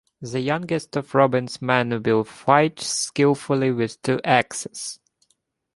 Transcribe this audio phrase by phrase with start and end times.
[0.19, 4.99] The youngest of Robin's men, Will fights skilfully with two axes.